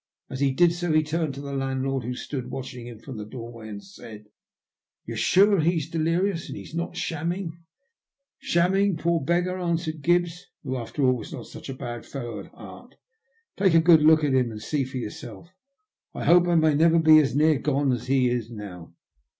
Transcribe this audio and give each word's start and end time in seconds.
As 0.31 0.39
he 0.39 0.51
did 0.51 0.73
so 0.73 0.91
he 0.91 1.03
turned 1.03 1.35
to 1.35 1.41
the 1.41 1.53
landlord, 1.53 2.03
who 2.03 2.15
stood 2.15 2.49
watching 2.49 2.87
him 2.87 2.97
from 2.97 3.17
the 3.17 3.23
doorway, 3.23 3.67
and 3.69 3.83
said— 3.83 4.25
"You're 5.05 5.15
sure 5.15 5.59
he's 5.59 5.91
delirious, 5.91 6.47
that 6.47 6.55
he's 6.55 6.73
not 6.73 6.97
shamming?"" 6.97 7.59
Shamming? 8.43 8.97
Poor 8.97 9.21
beggar," 9.23 9.59
answered 9.59 10.01
Gibbs, 10.01 10.47
who 10.63 10.75
after 10.75 11.03
all 11.03 11.15
was 11.15 11.31
not 11.31 11.45
such 11.45 11.69
a 11.69 11.75
bad 11.75 12.03
fellow 12.07 12.39
at 12.39 12.47
heart." 12.47 12.95
Take 13.59 13.75
a 13.75 13.79
good 13.79 14.01
look 14.01 14.23
at 14.23 14.33
him 14.33 14.49
and 14.49 14.59
see 14.59 14.85
for 14.85 14.97
yourself. 14.97 15.49
I 16.15 16.23
hope 16.23 16.47
I 16.47 16.55
may 16.55 16.73
never 16.73 16.97
be 16.97 17.19
as 17.19 17.35
near 17.35 17.59
gone 17.59 17.91
as 17.91 18.07
he 18.07 18.27
is 18.27 18.49
now." 18.49 18.95